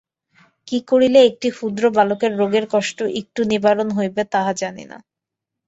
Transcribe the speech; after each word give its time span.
কী 0.67 0.77
করিলে 0.89 1.19
একটি 1.29 1.47
ক্ষুদ্র 1.51 1.83
বালকের 1.97 2.31
রোগের 2.39 2.65
কষ্ট 2.73 2.99
একটু 3.21 3.41
নিবারণ 3.51 3.87
হইবে 3.97 4.21
তাহা 4.33 4.51
জানি 4.61 4.83
না। 4.91 4.97